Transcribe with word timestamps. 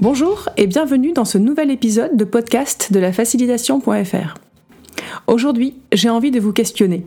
Bonjour 0.00 0.48
et 0.56 0.66
bienvenue 0.66 1.12
dans 1.12 1.26
ce 1.26 1.36
nouvel 1.36 1.70
épisode 1.70 2.16
de 2.16 2.24
podcast 2.24 2.90
de 2.90 2.98
la 2.98 3.12
facilitation.fr. 3.12 4.34
Aujourd'hui, 5.26 5.74
j'ai 5.92 6.08
envie 6.08 6.30
de 6.30 6.40
vous 6.40 6.54
questionner. 6.54 7.04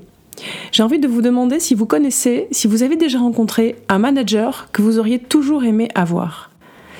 J'ai 0.71 0.83
envie 0.83 0.99
de 0.99 1.08
vous 1.08 1.24
demander 1.24 1.60
si 1.60 1.74
vous 1.74 1.87
connaissez, 1.87 2.47
si 2.51 2.67
vous 2.67 2.83
avez 2.83 2.96
déjà 2.96 3.17
rencontré 3.17 3.78
un 3.90 3.97
manager 3.97 4.67
que 4.71 4.83
vous 4.83 4.99
auriez 4.99 5.17
toujours 5.17 5.63
aimé 5.63 5.87
avoir. 5.96 6.51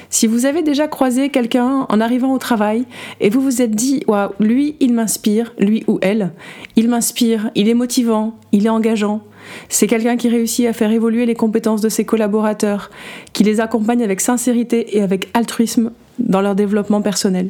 Si 0.10 0.26
vous 0.26 0.48
avez 0.48 0.64
déjà 0.64 0.88
croisé 0.88 1.30
quelqu'un 1.30 1.86
en 1.88 2.02
arrivant 2.02 2.34
au 2.34 2.40
travail 2.40 2.86
et 3.20 3.30
vous 3.30 3.42
vous 3.42 3.62
êtes 3.62 3.76
dit 3.76 4.04
waouh, 4.08 4.32
lui, 4.40 4.76
il 4.80 4.96
m'inspire, 4.96 5.54
lui 5.60 5.84
ou 5.88 6.00
elle, 6.02 6.32
il 6.76 6.90
m'inspire, 6.90 7.52
il 7.54 7.70
est 7.70 7.76
motivant, 7.76 8.34
il 8.52 8.66
est 8.66 8.70
engageant. 8.70 9.22
C'est 9.70 9.88
quelqu'un 9.88 10.18
qui 10.18 10.30
réussit 10.30 10.66
à 10.66 10.74
faire 10.74 10.92
évoluer 10.92 11.26
les 11.26 11.36
compétences 11.36 11.82
de 11.82 11.90
ses 11.90 12.06
collaborateurs, 12.06 12.92
qui 13.34 13.44
les 13.44 13.60
accompagne 13.60 14.04
avec 14.04 14.22
sincérité 14.22 14.98
et 14.98 15.02
avec 15.02 15.30
altruisme 15.34 15.92
dans 16.20 16.42
leur 16.42 16.56
développement 16.56 17.02
personnel. 17.02 17.50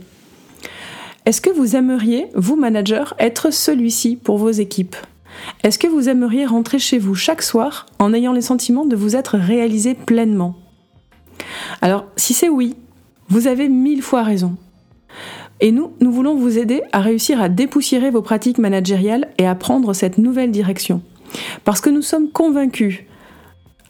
Est-ce 1.26 1.42
que 1.42 1.50
vous 1.50 1.76
aimeriez, 1.76 2.28
vous 2.36 2.56
manager, 2.56 3.14
être 3.20 3.52
celui-ci 3.52 4.18
pour 4.18 4.38
vos 4.38 4.52
équipes? 4.52 4.96
Est-ce 5.64 5.80
que 5.80 5.88
vous 5.88 6.10
aimeriez 6.10 6.46
rentrer 6.46 6.80
chez 6.80 7.00
vous 7.00 7.16
chaque 7.16 7.42
soir 7.42 7.86
en 8.00 8.14
ayant 8.14 8.34
le 8.34 8.42
sentiment 8.42 8.86
de 8.86 8.96
vous 8.96 9.16
être 9.16 9.38
réalisé 9.38 9.94
pleinement? 9.94 10.56
Alors, 11.82 12.06
si 12.18 12.34
c'est 12.34 12.50
oui, 12.50 12.76
vous 13.30 13.48
avez 13.48 13.70
mille 13.70 14.02
fois 14.02 14.24
raison. 14.24 14.56
Et 15.60 15.72
nous, 15.72 15.92
nous 16.02 16.12
voulons 16.12 16.36
vous 16.36 16.58
aider 16.58 16.82
à 16.92 17.00
réussir 17.00 17.42
à 17.42 17.48
dépoussiérer 17.48 18.12
vos 18.12 18.22
pratiques 18.22 18.58
managériales 18.58 19.30
et 19.38 19.48
à 19.48 19.56
prendre 19.56 19.94
cette 19.94 20.18
nouvelle 20.18 20.52
direction. 20.52 21.02
Parce 21.64 21.82
que 21.82 21.90
nous 21.90 22.02
sommes 22.02 22.30
convaincus, 22.30 23.02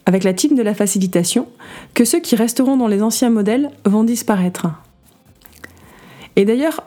avec 0.06 0.24
la 0.24 0.34
team 0.34 0.56
de 0.56 0.62
la 0.62 0.74
facilitation, 0.74 1.48
que 1.94 2.06
ceux 2.06 2.20
qui 2.20 2.36
resteront 2.36 2.78
dans 2.78 2.88
les 2.88 3.02
anciens 3.02 3.30
modèles 3.30 3.72
vont 3.86 4.04
disparaître. 4.04 4.68
Et 6.36 6.46
d'ailleurs, 6.46 6.84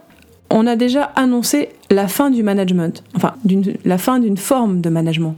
on 0.51 0.67
a 0.67 0.77
déjà 0.77 1.05
annoncé 1.17 1.71
la 1.91 2.09
fin 2.09 2.31
du 2.31 2.43
management, 2.43 3.03
enfin 3.15 3.35
la 3.85 3.99
fin 3.99 4.19
d'une 4.19 4.37
forme 4.37 4.81
de 4.81 4.91
management. 4.91 5.37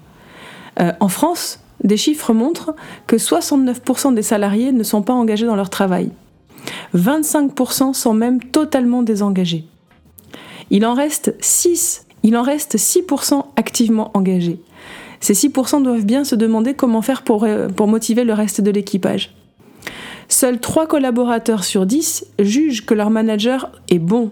Euh, 0.81 0.93
en 1.01 1.09
France, 1.09 1.61
des 1.83 1.97
chiffres 1.97 2.33
montrent 2.33 2.75
que 3.07 3.17
69% 3.17 4.15
des 4.15 4.23
salariés 4.23 4.73
ne 4.73 4.83
sont 4.83 5.03
pas 5.03 5.13
engagés 5.13 5.47
dans 5.47 5.57
leur 5.57 5.71
travail. 5.71 6.11
25% 6.95 7.95
sont 7.95 8.15
même 8.15 8.43
totalement 8.43 9.03
désengagés. 9.03 9.65
Il 10.71 10.85
en 10.85 10.95
reste 10.95 11.35
6, 11.41 12.07
il 12.23 12.37
en 12.37 12.43
reste 12.43 12.77
6% 12.77 13.45
activement 13.57 14.11
engagés. 14.15 14.61
Ces 15.21 15.35
6% 15.35 15.83
doivent 15.83 16.05
bien 16.05 16.25
se 16.25 16.35
demander 16.35 16.75
comment 16.75 17.03
faire 17.03 17.23
pour, 17.23 17.45
euh, 17.45 17.69
motiver 17.79 18.25
le 18.25 18.33
reste 18.33 18.61
de 18.61 18.71
l'équipage. 18.71 19.35
Seuls 20.29 20.61
3 20.61 20.87
collaborateurs 20.87 21.65
sur 21.65 21.87
10 21.87 22.27
jugent 22.39 22.85
que 22.85 22.95
leur 22.95 23.09
manager 23.09 23.73
est 23.89 23.99
bon, 23.99 24.31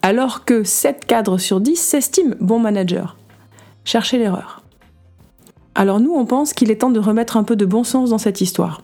alors 0.00 0.44
que 0.44 0.64
7 0.64 1.04
cadres 1.04 1.38
sur 1.38 1.60
10 1.60 1.76
s'estiment 1.76 2.34
bon 2.40 2.58
manager. 2.58 3.16
Cherchez 3.84 4.18
l'erreur. 4.18 4.62
Alors 5.74 6.00
nous, 6.00 6.14
on 6.14 6.24
pense 6.24 6.54
qu'il 6.54 6.70
est 6.70 6.76
temps 6.76 6.90
de 6.90 7.00
remettre 7.00 7.36
un 7.36 7.44
peu 7.44 7.56
de 7.56 7.66
bon 7.66 7.84
sens 7.84 8.10
dans 8.10 8.18
cette 8.18 8.40
histoire. 8.40 8.80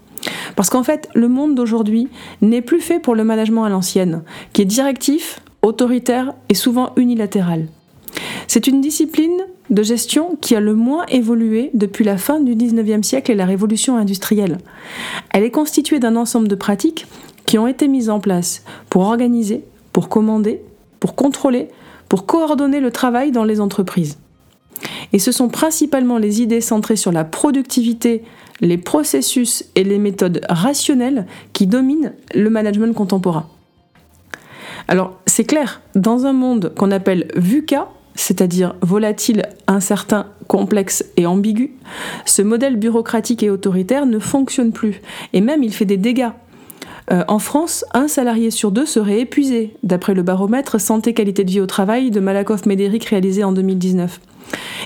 Parce 0.55 0.69
qu'en 0.69 0.83
fait, 0.83 1.09
le 1.15 1.29
monde 1.29 1.55
d'aujourd'hui 1.55 2.09
n'est 2.43 2.61
plus 2.61 2.81
fait 2.81 2.99
pour 2.99 3.15
le 3.15 3.25
management 3.25 3.65
à 3.65 3.71
l'ancienne, 3.71 4.23
qui 4.53 4.63
est 4.63 4.67
directif, 4.67 5.41
autoritaire 5.63 6.35
et 6.49 6.55
souvent 6.55 6.93
unilatéral. 6.97 7.69
C'est 8.53 8.67
une 8.67 8.81
discipline 8.81 9.47
de 9.71 9.83
gestion 9.85 10.37
qui 10.41 10.57
a 10.57 10.61
le 10.61 10.75
moins 10.75 11.07
évolué 11.07 11.71
depuis 11.73 12.05
la 12.05 12.19
fin 12.19 12.41
du 12.41 12.57
19e 12.57 13.05
siècle 13.05 13.31
et 13.31 13.37
la 13.37 13.47
révolution 13.47 13.97
industrielle. 13.97 14.59
Elle 15.33 15.45
est 15.45 15.53
constituée 15.53 16.01
d'un 16.01 16.17
ensemble 16.17 16.49
de 16.49 16.57
pratiques 16.57 17.07
qui 17.47 17.59
ont 17.59 17.69
été 17.69 17.87
mises 17.87 18.11
en 18.11 18.19
place 18.19 18.65
pour 18.89 19.03
organiser, 19.03 19.63
pour 19.93 20.09
commander, 20.09 20.63
pour 20.99 21.15
contrôler, 21.15 21.69
pour 22.09 22.27
coordonner 22.27 22.81
le 22.81 22.91
travail 22.91 23.31
dans 23.31 23.45
les 23.45 23.61
entreprises. 23.61 24.19
Et 25.13 25.21
ce 25.21 25.31
sont 25.31 25.49
principalement 25.49 26.19
les 26.19 26.43
idées 26.43 26.61
centrées 26.61 26.97
sur 26.97 27.13
la 27.13 27.23
productivité, 27.23 28.25
les 28.61 28.79
processus 28.79 29.65
et 29.77 29.85
les 29.85 30.01
méthodes 30.01 30.41
rationnelles 30.49 31.29
qui 31.53 31.69
dominent 31.69 32.15
le 32.35 32.51
management 32.51 32.97
contemporain. 32.97 33.47
Alors, 34.89 35.21
c'est 35.27 35.45
clair, 35.45 35.83
dans 35.95 36.27
un 36.27 36.33
monde 36.33 36.75
qu'on 36.75 36.91
appelle 36.91 37.29
VUCA, 37.37 37.87
c'est-à-dire 38.15 38.75
volatile, 38.83 39.43
incertain, 39.67 40.27
complexe 40.47 41.05
et 41.17 41.27
ambigu, 41.27 41.73
ce 42.25 42.43
modèle 42.43 42.77
bureaucratique 42.77 43.43
et 43.43 43.51
autoritaire 43.51 44.07
ne 44.07 44.19
fonctionne 44.19 44.73
plus, 44.73 45.01
et 45.33 45.41
même 45.41 45.63
il 45.63 45.73
fait 45.73 45.85
des 45.85 45.97
dégâts. 45.97 46.31
Euh, 47.13 47.25
en 47.29 47.39
France, 47.39 47.85
un 47.93 48.09
salarié 48.09 48.51
sur 48.51 48.71
deux 48.71 48.87
serait 48.87 49.21
épuisé, 49.21 49.77
d'après 49.83 50.15
le 50.15 50.23
baromètre 50.23 50.81
Santé 50.81 51.13
Qualité 51.15 51.45
de 51.45 51.51
vie 51.51 51.61
au 51.61 51.67
travail 51.67 52.11
de 52.11 52.21
Malakoff-Médéric 52.21 53.05
réalisé 53.07 53.43
en 53.43 53.53
2019. 53.53 54.21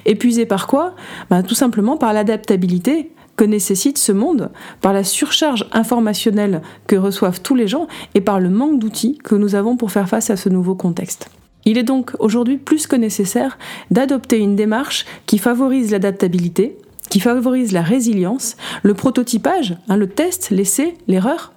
Épuisé 0.07 0.47
par 0.47 0.67
quoi? 0.67 0.95
Ben, 1.31 1.43
Tout 1.43 1.55
simplement 1.55 1.97
par 1.97 2.13
l'adaptabilité 2.13 3.11
que 3.37 3.45
nécessite 3.45 3.99
ce 3.99 4.13
monde, 4.13 4.51
par 4.81 4.93
la 4.93 5.05
surcharge 5.05 5.67
informationnelle 5.73 6.63
que 6.87 6.97
reçoivent 6.97 7.41
tous 7.41 7.55
les 7.55 7.67
gens 7.67 7.89
et 8.15 8.21
par 8.21 8.41
le 8.41 8.49
manque 8.49 8.79
d'outils 8.79 9.19
que 9.19 9.35
nous 9.35 9.55
avons 9.55 9.77
pour 9.77 9.91
faire 9.91 10.09
face 10.09 10.31
à 10.31 10.37
ce 10.37 10.49
nouveau 10.49 10.75
contexte. 10.75 11.31
Il 11.65 11.79
est 11.79 11.83
donc 11.83 12.13
aujourd'hui 12.19 12.59
plus 12.59 12.87
que 12.87 12.97
nécessaire 12.97 13.59
d'adopter 13.91 14.39
une 14.39 14.57
démarche 14.57 15.07
qui 15.27 15.39
favorise 15.39 15.91
l'adaptabilité, 15.91 16.77
qui 17.11 17.21
favorise 17.21 17.73
la 17.73 17.83
résilience, 17.83 18.57
le 18.83 18.95
prototypage, 18.95 19.77
hein, 19.89 19.97
le 19.97 20.09
test, 20.09 20.51
l'essai, 20.51 20.95
l'erreur, 21.07 21.53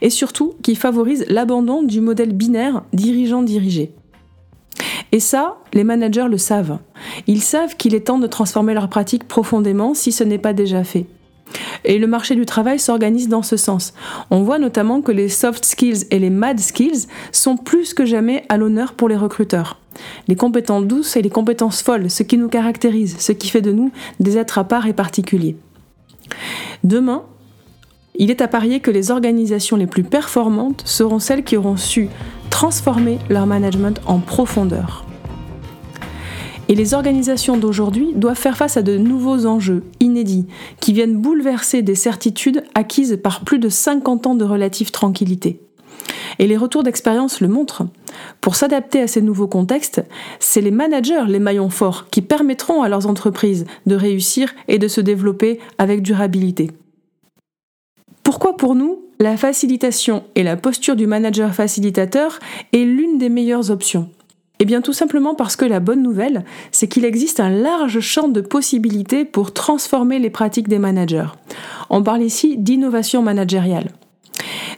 et 0.00 0.10
surtout 0.10 0.54
qui 0.62 0.74
favorise 0.74 1.24
l'abandon 1.28 1.82
du 1.82 2.00
modèle 2.00 2.32
binaire 2.32 2.82
dirigeant-dirigé. 2.92 3.92
Et 5.12 5.20
ça, 5.20 5.58
les 5.72 5.84
managers 5.84 6.28
le 6.28 6.38
savent. 6.38 6.78
Ils 7.26 7.42
savent 7.42 7.76
qu'il 7.76 7.94
est 7.94 8.06
temps 8.06 8.18
de 8.18 8.26
transformer 8.26 8.74
leurs 8.74 8.88
pratiques 8.88 9.26
profondément 9.26 9.94
si 9.94 10.12
ce 10.12 10.24
n'est 10.24 10.38
pas 10.38 10.52
déjà 10.52 10.84
fait. 10.84 11.06
Et 11.84 11.98
le 11.98 12.06
marché 12.06 12.34
du 12.34 12.46
travail 12.46 12.78
s'organise 12.78 13.28
dans 13.28 13.42
ce 13.42 13.56
sens. 13.56 13.94
On 14.30 14.42
voit 14.42 14.58
notamment 14.58 15.00
que 15.00 15.12
les 15.12 15.28
soft 15.28 15.64
skills 15.64 16.06
et 16.10 16.18
les 16.18 16.30
mad 16.30 16.58
skills 16.58 17.06
sont 17.32 17.56
plus 17.56 17.94
que 17.94 18.04
jamais 18.04 18.44
à 18.48 18.56
l'honneur 18.56 18.94
pour 18.94 19.08
les 19.08 19.16
recruteurs. 19.16 19.78
Les 20.28 20.36
compétences 20.36 20.86
douces 20.86 21.16
et 21.16 21.22
les 21.22 21.30
compétences 21.30 21.82
folles, 21.82 22.10
ce 22.10 22.22
qui 22.22 22.38
nous 22.38 22.48
caractérise, 22.48 23.16
ce 23.18 23.32
qui 23.32 23.48
fait 23.48 23.60
de 23.60 23.72
nous 23.72 23.90
des 24.20 24.38
êtres 24.38 24.58
à 24.58 24.64
part 24.64 24.86
et 24.86 24.92
particuliers. 24.92 25.56
Demain, 26.84 27.24
il 28.16 28.30
est 28.30 28.42
à 28.42 28.48
parier 28.48 28.80
que 28.80 28.90
les 28.90 29.10
organisations 29.10 29.76
les 29.76 29.86
plus 29.86 30.04
performantes 30.04 30.82
seront 30.84 31.18
celles 31.18 31.44
qui 31.44 31.56
auront 31.56 31.76
su 31.76 32.08
transformer 32.50 33.18
leur 33.28 33.46
management 33.46 34.00
en 34.06 34.18
profondeur. 34.18 35.09
Et 36.70 36.76
les 36.76 36.94
organisations 36.94 37.56
d'aujourd'hui 37.56 38.12
doivent 38.14 38.38
faire 38.38 38.56
face 38.56 38.76
à 38.76 38.82
de 38.82 38.96
nouveaux 38.96 39.44
enjeux 39.44 39.82
inédits 39.98 40.46
qui 40.78 40.92
viennent 40.92 41.16
bouleverser 41.16 41.82
des 41.82 41.96
certitudes 41.96 42.62
acquises 42.76 43.18
par 43.20 43.40
plus 43.40 43.58
de 43.58 43.68
50 43.68 44.28
ans 44.28 44.34
de 44.36 44.44
relative 44.44 44.92
tranquillité. 44.92 45.60
Et 46.38 46.46
les 46.46 46.56
retours 46.56 46.84
d'expérience 46.84 47.40
le 47.40 47.48
montrent. 47.48 47.88
Pour 48.40 48.54
s'adapter 48.54 49.00
à 49.00 49.08
ces 49.08 49.20
nouveaux 49.20 49.48
contextes, 49.48 50.04
c'est 50.38 50.60
les 50.60 50.70
managers, 50.70 51.24
les 51.26 51.40
maillons 51.40 51.70
forts, 51.70 52.08
qui 52.08 52.22
permettront 52.22 52.82
à 52.82 52.88
leurs 52.88 53.08
entreprises 53.08 53.66
de 53.86 53.96
réussir 53.96 54.54
et 54.68 54.78
de 54.78 54.86
se 54.86 55.00
développer 55.00 55.58
avec 55.78 56.02
durabilité. 56.02 56.70
Pourquoi 58.22 58.56
pour 58.56 58.76
nous, 58.76 59.02
la 59.18 59.36
facilitation 59.36 60.22
et 60.36 60.44
la 60.44 60.56
posture 60.56 60.94
du 60.94 61.08
manager 61.08 61.52
facilitateur 61.52 62.38
est 62.72 62.84
l'une 62.84 63.18
des 63.18 63.28
meilleures 63.28 63.72
options? 63.72 64.08
Eh 64.60 64.66
bien 64.66 64.82
tout 64.82 64.92
simplement 64.92 65.34
parce 65.34 65.56
que 65.56 65.64
la 65.64 65.80
bonne 65.80 66.02
nouvelle, 66.02 66.44
c'est 66.70 66.86
qu'il 66.86 67.06
existe 67.06 67.40
un 67.40 67.48
large 67.48 68.00
champ 68.00 68.28
de 68.28 68.42
possibilités 68.42 69.24
pour 69.24 69.54
transformer 69.54 70.18
les 70.18 70.28
pratiques 70.28 70.68
des 70.68 70.78
managers. 70.78 71.32
On 71.88 72.02
parle 72.02 72.22
ici 72.22 72.58
d'innovation 72.58 73.22
managériale. 73.22 73.90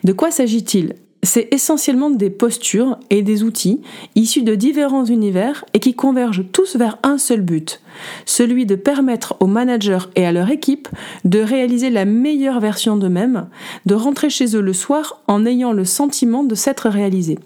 De 0.04 0.12
quoi 0.12 0.30
s'agit-il? 0.30 0.94
C'est 1.24 1.48
essentiellement 1.52 2.10
des 2.10 2.30
postures 2.30 2.98
et 3.10 3.22
des 3.22 3.44
outils 3.44 3.80
issus 4.16 4.42
de 4.42 4.56
différents 4.56 5.04
univers 5.04 5.64
et 5.72 5.78
qui 5.78 5.94
convergent 5.94 6.44
tous 6.50 6.74
vers 6.74 6.98
un 7.04 7.16
seul 7.16 7.42
but, 7.42 7.80
celui 8.26 8.66
de 8.66 8.74
permettre 8.74 9.36
aux 9.38 9.46
managers 9.46 10.06
et 10.16 10.26
à 10.26 10.32
leur 10.32 10.50
équipe 10.50 10.88
de 11.24 11.38
réaliser 11.38 11.90
la 11.90 12.04
meilleure 12.04 12.58
version 12.58 12.96
d'eux-mêmes, 12.96 13.48
de 13.86 13.94
rentrer 13.94 14.30
chez 14.30 14.56
eux 14.56 14.60
le 14.60 14.72
soir 14.72 15.22
en 15.28 15.46
ayant 15.46 15.72
le 15.72 15.84
sentiment 15.84 16.42
de 16.42 16.56
s'être 16.56 16.88
réalisés. 16.88 17.38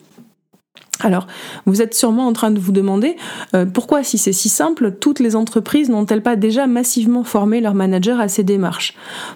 Alors, 1.00 1.26
vous 1.66 1.82
êtes 1.82 1.94
sûrement 1.94 2.26
en 2.26 2.32
train 2.32 2.50
de 2.50 2.58
vous 2.58 2.72
demander 2.72 3.16
euh, 3.54 3.66
pourquoi, 3.66 4.02
si 4.02 4.16
c'est 4.16 4.32
si 4.32 4.48
simple, 4.48 4.92
toutes 4.92 5.20
les 5.20 5.36
entreprises 5.36 5.90
n'ont-elles 5.90 6.22
pas 6.22 6.36
déjà 6.36 6.66
massivement 6.66 7.22
formé 7.22 7.60
leurs 7.60 7.74
managers 7.74 8.16
à 8.18 8.28
ces 8.28 8.44
démarches? 8.44 8.94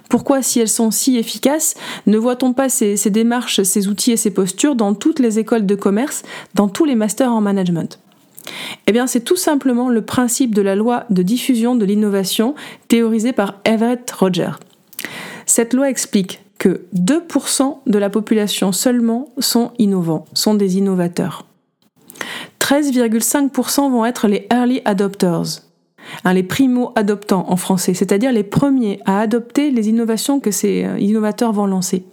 Pourquoi, 0.09 0.43
si 0.43 0.59
elles 0.61 0.69
sont 0.69 0.91
si 0.91 1.19
efficaces, 1.19 1.75
ne 2.07 2.17
voit-on 2.17 2.55
pas 2.55 2.71
ces, 2.71 2.97
ces 2.97 3.11
démarches, 3.11 3.63
ces 3.63 3.89
outils 3.89 4.13
et 4.13 4.17
ces 4.17 4.31
postures 4.31 4.75
dans 4.75 4.95
toutes 4.95 5.19
les 5.19 5.39
écoles 5.39 5.67
de 5.67 5.75
commerce, 5.75 6.23
dans 6.55 6.69
tous 6.69 6.87
les 6.87 6.95
masters 6.95 7.33
en 7.33 7.43
management? 7.43 7.99
Eh 8.87 8.93
bien, 8.93 9.07
c'est 9.07 9.21
tout 9.21 9.37
simplement 9.37 9.91
le 9.91 10.03
principe 10.03 10.55
de 10.55 10.63
la 10.63 10.75
loi 10.75 11.05
de 11.11 11.23
diffusion 11.23 11.77
de 11.77 11.85
l'innovation 11.85 12.55
théorisée 12.89 13.33
par 13.33 13.61
Everett 13.67 14.11
Roger. 14.11 14.53
Cette 15.45 15.75
loi 15.75 15.91
explique 15.91 16.41
que 16.59 16.87
2% 16.95 17.79
de 17.87 17.99
la 17.99 18.11
population 18.11 18.73
seulement 18.73 19.29
sont 19.39 19.73
innovants, 19.79 20.27
sont 20.35 20.55
des 20.55 20.79
innovateurs. 20.79 21.50
13,5% 22.71 23.91
vont 23.91 24.05
être 24.05 24.29
les 24.29 24.47
early 24.53 24.81
adopters, 24.85 25.63
hein, 26.25 26.33
les 26.33 26.45
primo-adoptants 26.45 27.47
en 27.49 27.57
français, 27.57 27.95
c'est-à-dire 27.95 28.31
les 28.31 28.45
premiers 28.45 29.01
à 29.07 29.19
adopter 29.19 29.73
les 29.73 29.89
innovations 29.89 30.39
que 30.39 30.53
ces 30.53 30.85
euh, 30.85 30.97
innovateurs 31.01 31.53
vont 31.53 31.67
lancer. 31.67 32.05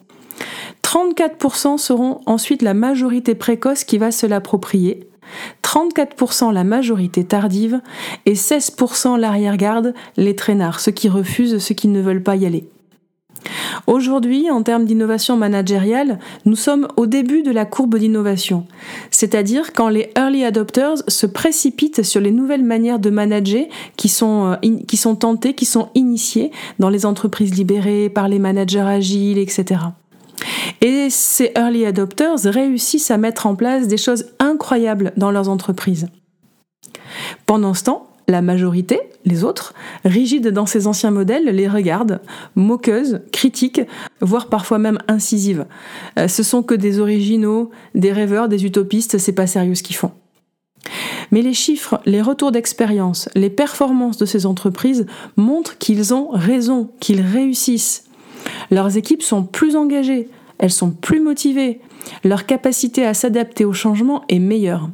34% 0.81 1.77
seront 1.77 2.21
ensuite 2.25 2.63
la 2.63 2.74
majorité 2.74 3.36
précoce 3.36 3.83
qui 3.83 4.00
va 4.00 4.09
se 4.09 4.25
l'approprier, 4.25 5.07
34% 5.62 6.51
la 6.51 6.63
majorité 6.63 7.24
tardive 7.24 7.80
et 8.25 8.33
16% 8.33 9.19
l'arrière-garde, 9.19 9.94
les 10.15 10.36
traînards, 10.36 10.80
ceux 10.80 10.92
qui 10.92 11.07
refusent, 11.07 11.60
ceux 11.60 11.75
qui 11.75 11.88
ne 11.88 12.01
veulent 12.01 12.24
pas 12.24 12.36
y 12.36 12.48
aller. 12.48 12.68
Aujourd'hui, 13.85 14.49
en 14.51 14.63
termes 14.63 14.85
d'innovation 14.85 15.38
managériale, 15.38 16.19
nous 16.45 16.55
sommes 16.55 16.88
au 16.97 17.05
début 17.05 17.44
de 17.44 17.51
la 17.51 17.65
courbe 17.65 17.97
d'innovation, 17.97 18.65
c'est-à-dire 19.11 19.73
quand 19.73 19.89
les 19.89 20.09
early 20.17 20.44
adopters 20.44 20.97
se 21.07 21.25
précipitent 21.25 22.03
sur 22.03 22.21
les 22.21 22.31
nouvelles 22.31 22.63
manières 22.63 22.99
de 22.99 23.09
manager 23.09 23.65
qui 23.95 24.09
sont, 24.09 24.57
euh, 24.63 24.75
qui 24.88 24.97
sont 24.97 25.15
tentées, 25.15 25.53
qui 25.53 25.65
sont 25.65 25.89
initiées 25.95 26.51
dans 26.79 26.89
les 26.89 27.05
entreprises 27.05 27.55
libérées, 27.55 28.09
par 28.09 28.27
les 28.27 28.39
managers 28.39 28.79
agiles, 28.79 29.38
etc. 29.38 29.81
Et 30.81 31.09
ces 31.09 31.51
early 31.55 31.85
adopters 31.85 32.39
réussissent 32.43 33.11
à 33.11 33.17
mettre 33.17 33.47
en 33.47 33.55
place 33.55 33.88
des 33.88 33.97
choses 33.97 34.25
incroyables 34.39 35.13
dans 35.17 35.31
leurs 35.31 35.50
entreprises. 35.50 36.07
Pendant 37.45 37.73
ce 37.73 37.85
temps, 37.85 38.07
la 38.27 38.41
majorité, 38.41 39.00
les 39.25 39.44
autres, 39.44 39.74
rigides 40.03 40.50
dans 40.50 40.65
ces 40.65 40.85
anciens 40.85 41.12
modèles, 41.12 41.45
les 41.45 41.68
regardent, 41.68 42.19
moqueuses, 42.56 43.21
critiques, 43.31 43.81
voire 44.19 44.47
parfois 44.47 44.79
même 44.79 45.00
incisives. 45.07 45.65
Euh, 46.19 46.27
ce 46.27 46.44
sont 46.44 46.62
que 46.62 46.75
des 46.75 47.00
originaux, 47.00 47.71
des 47.95 48.12
rêveurs, 48.12 48.50
des 48.50 48.65
utopistes, 48.65 49.18
c'est 49.18 49.31
pas 49.31 49.47
sérieux 49.47 49.75
ce 49.75 49.83
qu'ils 49.83 49.95
font. 49.95 50.12
Mais 51.31 51.41
les 51.41 51.53
chiffres, 51.53 52.01
les 52.06 52.21
retours 52.21 52.51
d'expérience, 52.51 53.29
les 53.35 53.50
performances 53.50 54.18
de 54.18 54.25
ces 54.25 54.45
entreprises 54.45 55.06
montrent 55.35 55.77
qu'ils 55.77 56.13
ont 56.13 56.29
raison, 56.29 56.89
qu'ils 57.00 57.21
réussissent. 57.21 58.06
Leurs 58.71 58.97
équipes 58.97 59.24
sont 59.24 59.44
plus 59.44 59.75
engagées, 59.75 60.29
elles 60.57 60.71
sont 60.71 60.91
plus 60.91 61.19
motivées, 61.19 61.81
leur 62.24 62.45
capacité 62.45 63.06
à 63.06 63.13
s'adapter 63.13 63.65
au 63.65 63.74
changement 63.74 64.24
est 64.29 64.39
meilleure. 64.39 64.89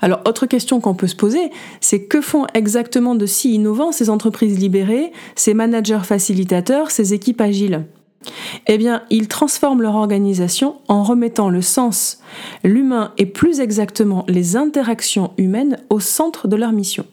Alors, 0.00 0.20
autre 0.26 0.46
question 0.46 0.80
qu'on 0.80 0.94
peut 0.94 1.06
se 1.06 1.16
poser, 1.16 1.50
c'est 1.80 2.04
que 2.04 2.20
font 2.20 2.46
exactement 2.54 3.14
de 3.14 3.26
si 3.26 3.54
innovants 3.54 3.92
ces 3.92 4.10
entreprises 4.10 4.58
libérées, 4.58 5.12
ces 5.34 5.54
managers 5.54 6.04
facilitateurs, 6.04 6.90
ces 6.90 7.14
équipes 7.14 7.40
agiles? 7.40 7.84
Eh 8.66 8.76
bien, 8.76 9.02
ils 9.10 9.28
transforment 9.28 9.82
leur 9.82 9.94
organisation 9.94 10.76
en 10.88 11.02
remettant 11.02 11.48
le 11.48 11.62
sens, 11.62 12.20
l'humain 12.64 13.12
et 13.16 13.26
plus 13.26 13.60
exactement 13.60 14.24
les 14.28 14.56
interactions 14.56 15.32
humaines 15.38 15.78
au 15.88 16.00
centre 16.00 16.46
de 16.46 16.56
leur 16.56 16.72
mission. 16.72 17.06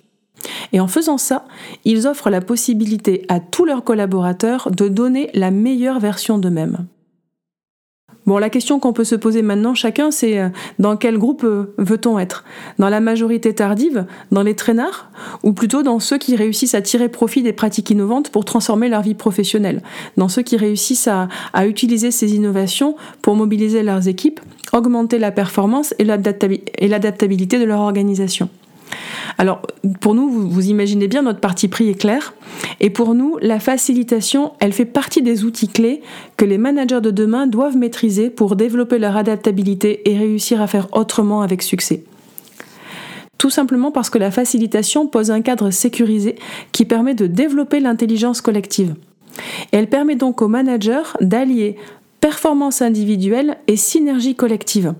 Et 0.73 0.79
en 0.79 0.87
faisant 0.87 1.17
ça, 1.17 1.45
ils 1.85 2.07
offrent 2.07 2.29
la 2.29 2.41
possibilité 2.41 3.25
à 3.29 3.39
tous 3.39 3.65
leurs 3.65 3.83
collaborateurs 3.83 4.69
de 4.71 4.87
donner 4.87 5.29
la 5.33 5.49
meilleure 5.49 5.99
version 5.99 6.37
d'eux-mêmes. 6.37 6.85
Bon, 8.27 8.39
la 8.39 8.49
question 8.49 8.77
qu'on 8.79 8.91
peut 8.91 9.05
se 9.05 9.15
poser 9.15 9.41
maintenant 9.41 9.73
chacun, 9.73 10.11
c'est 10.11 10.37
euh, 10.37 10.49
dans 10.79 10.97
quel 10.97 11.17
groupe 11.17 11.45
euh, 11.45 11.73
veut-on 11.77 12.19
être? 12.19 12.43
Dans 12.77 12.89
la 12.89 12.99
majorité 12.99 13.55
tardive, 13.55 14.05
dans 14.33 14.43
les 14.43 14.53
traînards, 14.53 15.09
ou 15.43 15.53
plutôt 15.53 15.81
dans 15.81 16.01
ceux 16.01 16.17
qui 16.17 16.35
réussissent 16.35 16.75
à 16.75 16.81
tirer 16.81 17.07
profit 17.07 17.41
des 17.41 17.53
pratiques 17.53 17.89
innovantes 17.89 18.29
pour 18.29 18.43
transformer 18.43 18.89
leur 18.89 19.01
vie 19.01 19.15
professionnelle? 19.15 19.81
Dans 20.17 20.27
ceux 20.27 20.41
qui 20.41 20.57
réussissent 20.57 21.07
à, 21.07 21.29
à 21.53 21.67
utiliser 21.67 22.11
ces 22.11 22.35
innovations 22.35 22.97
pour 23.21 23.37
mobiliser 23.37 23.81
leurs 23.81 24.09
équipes, 24.09 24.41
augmenter 24.73 25.19
la 25.19 25.31
performance 25.31 25.95
et 25.97 26.03
l'adaptabilité 26.03 27.59
de 27.59 27.63
leur 27.63 27.79
organisation 27.79 28.49
alors, 29.37 29.61
pour 30.01 30.15
nous, 30.15 30.29
vous, 30.29 30.67
imaginez 30.69 31.07
bien, 31.07 31.21
notre 31.21 31.39
parti 31.39 31.67
pris 31.67 31.89
est 31.89 31.99
clair. 31.99 32.33
Et 32.79 32.89
pour 32.89 33.13
nous, 33.13 33.37
la 33.41 33.59
facilitation, 33.59 34.53
elle 34.59 34.73
fait 34.73 34.85
partie 34.85 35.21
des 35.21 35.43
outils 35.43 35.67
clés 35.67 36.01
que 36.37 36.45
les 36.45 36.57
managers 36.57 37.01
de 37.01 37.11
demain 37.11 37.45
doivent 37.45 37.77
maîtriser 37.77 38.29
pour 38.29 38.55
développer 38.55 38.97
leur 38.97 39.15
adaptabilité 39.15 40.09
et 40.09 40.17
réussir 40.17 40.61
à 40.61 40.67
faire 40.67 40.87
autrement 40.93 41.41
avec 41.41 41.61
succès. 41.61 42.03
Tout 43.37 43.51
simplement 43.51 43.91
parce 43.91 44.09
que 44.09 44.17
la 44.17 44.31
facilitation 44.31 45.05
pose 45.05 45.29
un 45.29 45.41
cadre 45.41 45.69
sécurisé 45.69 46.35
qui 46.71 46.85
permet 46.85 47.13
de 47.13 47.27
développer 47.27 47.79
l'intelligence 47.79 48.41
collective. 48.41 48.95
Elle 49.71 49.87
permet 49.87 50.15
donc 50.15 50.41
aux 50.41 50.47
managers 50.47 51.13
d'allier 51.21 51.75
performance 52.19 52.81
individuelle 52.81 53.57
et 53.67 53.75
synergie 53.75 54.35
collective. 54.35 54.95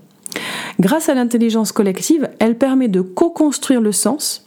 Grâce 0.80 1.08
à 1.08 1.14
l'intelligence 1.14 1.72
collective, 1.72 2.28
elle 2.38 2.56
permet 2.56 2.88
de 2.88 3.00
co-construire 3.00 3.80
le 3.80 3.90
sens, 3.90 4.46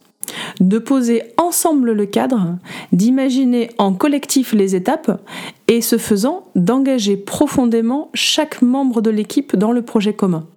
de 0.61 0.77
poser 0.77 1.23
ensemble 1.37 1.91
le 1.91 2.05
cadre, 2.05 2.57
d'imaginer 2.93 3.71
en 3.77 3.93
collectif 3.93 4.53
les 4.53 4.75
étapes 4.75 5.21
et 5.67 5.81
ce 5.81 5.97
faisant 5.97 6.43
d'engager 6.55 7.17
profondément 7.17 8.09
chaque 8.13 8.61
membre 8.61 9.01
de 9.01 9.09
l'équipe 9.09 9.55
dans 9.55 9.73
le 9.73 9.81
projet 9.81 10.13
commun. 10.13 10.47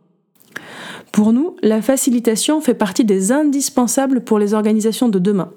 Pour 1.14 1.32
nous, 1.32 1.54
la 1.62 1.80
facilitation 1.80 2.60
fait 2.60 2.74
partie 2.74 3.04
des 3.04 3.30
indispensables 3.30 4.22
pour 4.22 4.40
les 4.40 4.52
organisations 4.52 5.08
de 5.08 5.20
demain 5.20 5.52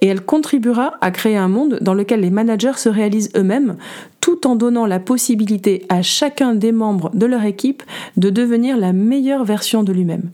et 0.00 0.06
elle 0.06 0.20
contribuera 0.20 0.98
à 1.00 1.10
créer 1.10 1.36
un 1.36 1.48
monde 1.48 1.78
dans 1.80 1.94
lequel 1.94 2.20
les 2.20 2.30
managers 2.30 2.76
se 2.76 2.88
réalisent 2.88 3.32
eux-mêmes 3.34 3.76
tout 4.20 4.46
en 4.46 4.54
donnant 4.54 4.86
la 4.86 5.00
possibilité 5.00 5.84
à 5.88 6.02
chacun 6.02 6.54
des 6.54 6.70
membres 6.70 7.10
de 7.12 7.26
leur 7.26 7.42
équipe 7.42 7.82
de 8.18 8.30
devenir 8.30 8.76
la 8.76 8.92
meilleure 8.92 9.42
version 9.42 9.82
de 9.82 9.92
lui-même. 9.92 10.30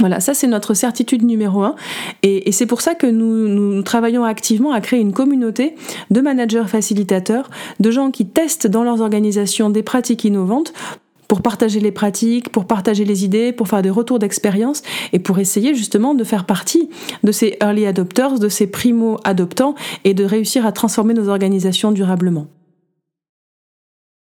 Voilà, 0.00 0.20
ça 0.20 0.34
c'est 0.34 0.48
notre 0.48 0.74
certitude 0.74 1.22
numéro 1.22 1.62
un. 1.62 1.76
Et, 2.22 2.52
c'est 2.52 2.66
pour 2.66 2.82
ça 2.82 2.94
que 2.94 3.06
nous, 3.06 3.82
travaillons 3.84 4.24
activement 4.24 4.72
à 4.72 4.82
créer 4.82 5.00
une 5.00 5.14
communauté 5.14 5.76
de 6.10 6.20
managers 6.20 6.64
facilitateurs, 6.66 7.48
de 7.80 7.90
gens 7.90 8.10
qui 8.10 8.26
testent 8.26 8.66
dans 8.66 8.82
leurs 8.82 9.00
organisations 9.00 9.70
des 9.70 9.82
pratiques 9.82 10.24
innovantes 10.24 10.74
pour 11.28 11.42
partager 11.42 11.80
les 11.80 11.92
pratiques, 11.92 12.50
pour 12.50 12.66
partager 12.66 13.04
les 13.04 13.24
idées, 13.24 13.52
pour 13.52 13.68
faire 13.68 13.82
des 13.82 13.90
retours 13.90 14.18
d'expérience 14.18 14.82
et 15.12 15.18
pour 15.18 15.38
essayer 15.38 15.74
justement 15.74 16.14
de 16.14 16.24
faire 16.24 16.46
partie 16.46 16.88
de 17.22 17.32
ces 17.32 17.56
early 17.60 17.86
adopters, 17.86 18.38
de 18.38 18.48
ces 18.48 18.66
primo-adoptants 18.66 19.74
et 20.04 20.14
de 20.14 20.24
réussir 20.24 20.66
à 20.66 20.72
transformer 20.72 21.14
nos 21.14 21.28
organisations 21.28 21.92
durablement. 21.92 22.46